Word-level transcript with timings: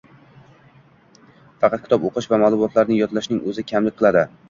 faqat 1.65 1.85
kitob 1.85 2.09
o‘qish 2.11 2.31
va 2.35 2.43
maʼlumotlarni 2.47 3.01
yodlashning 3.05 3.47
o‘zi 3.53 3.71
kamlik 3.73 4.01
qiladi. 4.03 4.31